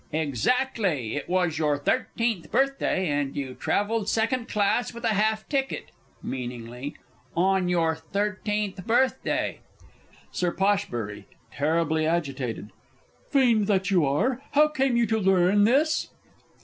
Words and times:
_Exactly; 0.19 1.15
it 1.15 1.29
was 1.29 1.59
your 1.59 1.77
thirteenth 1.77 2.49
birthday, 2.49 3.07
and 3.07 3.35
you 3.35 3.53
travelled 3.53 4.09
second 4.09 4.47
class 4.47 4.95
with 4.95 5.03
a 5.03 5.09
half 5.09 5.47
ticket 5.47 5.91
(meaningly) 6.23 6.95
on 7.37 7.69
your 7.69 7.93
thirteenth 7.95 8.87
birthday. 8.87 9.59
Sir 10.31 10.51
P. 10.53 11.25
(terribly 11.53 12.07
agitated). 12.07 12.71
Fiend 13.29 13.67
that 13.67 13.91
you 13.91 14.03
are, 14.03 14.41
how 14.53 14.69
came 14.69 14.97
you 14.97 15.05
to 15.05 15.19
learn 15.19 15.65
this? 15.65 16.09